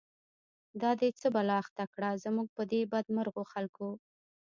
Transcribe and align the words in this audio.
دا 0.81 0.91
دی 0.99 1.09
څه 1.19 1.27
بلا 1.35 1.55
اخته 1.63 1.83
کړه، 1.93 2.09
زمونږ 2.23 2.47
په 2.57 2.63
دی 2.71 2.81
بد 2.91 3.05
مرغوخلکو 3.15 3.89